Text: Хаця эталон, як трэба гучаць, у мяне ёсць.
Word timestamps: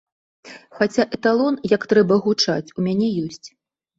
Хаця 0.77 1.03
эталон, 1.17 1.59
як 1.75 1.85
трэба 1.93 2.15
гучаць, 2.27 2.73
у 2.79 2.87
мяне 2.87 3.07
ёсць. 3.29 3.47